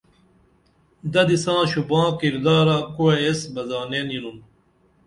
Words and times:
ددی 1.13 1.37
ساں 1.43 1.63
شوباں 1.71 2.07
کردارہ 2.19 2.77
کُوعہ 2.95 3.15
ایس 3.23 3.39
بہ 3.53 3.61
زانین 3.69 4.07
یینُن 4.13 4.37